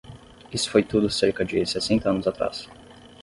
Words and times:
Isso 0.51 0.71
foi 0.71 0.81
tudo 0.83 1.11
cerca 1.11 1.45
de 1.45 1.63
sessenta 1.63 2.09
anos 2.09 2.25
atrás. 2.25 2.67